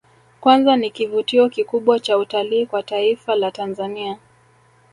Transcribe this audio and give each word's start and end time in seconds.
Kwanza 0.41 0.75
ni 0.77 0.91
kivutio 0.91 1.49
kikubwa 1.49 1.99
cha 1.99 2.17
utalii 2.17 2.65
kwa 2.65 2.83
taifa 2.83 3.35
la 3.35 3.51
Tanzania 3.51 4.17